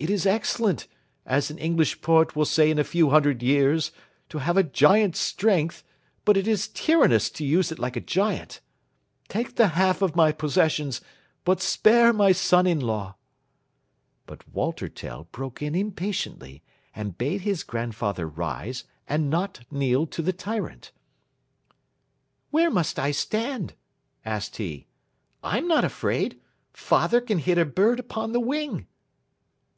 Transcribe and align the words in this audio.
It 0.00 0.10
is 0.10 0.26
excellent, 0.26 0.86
as 1.24 1.50
an 1.50 1.56
English 1.56 2.02
poet 2.02 2.36
will 2.36 2.44
say 2.44 2.70
in 2.70 2.78
a 2.78 2.84
few 2.84 3.08
hundred 3.08 3.42
years, 3.42 3.90
to 4.28 4.36
have 4.36 4.54
a 4.58 4.62
giant's 4.62 5.18
strength, 5.18 5.82
but 6.26 6.36
it 6.36 6.46
is 6.46 6.68
tyrannous 6.68 7.30
to 7.30 7.42
use 7.42 7.72
it 7.72 7.78
like 7.78 7.96
a 7.96 8.02
giant. 8.02 8.60
Take 9.28 9.54
the 9.54 9.68
half 9.68 10.02
of 10.02 10.14
my 10.14 10.30
possessions, 10.30 11.00
but 11.42 11.62
spare 11.62 12.12
my 12.12 12.32
son 12.32 12.66
in 12.66 12.80
law." 12.80 13.16
But 14.26 14.46
Walter 14.46 14.90
Tell 14.90 15.24
broke 15.32 15.62
in 15.62 15.74
impatiently, 15.74 16.62
and 16.94 17.16
bade 17.16 17.40
his 17.40 17.62
grandfather 17.64 18.28
rise, 18.28 18.84
and 19.08 19.30
not 19.30 19.64
kneel 19.70 20.06
to 20.08 20.20
the 20.20 20.34
tyrant. 20.34 20.92
"Where 22.50 22.70
must 22.70 22.98
I 22.98 23.10
stand?" 23.10 23.72
asked 24.22 24.56
he. 24.58 24.86
"I'm 25.42 25.66
not 25.66 25.82
afraid. 25.82 26.38
Father 26.74 27.22
can 27.22 27.38
hit 27.38 27.56
a 27.56 27.64
bird 27.64 27.98
upon 27.98 28.32
the 28.32 28.40
wing." 28.40 28.86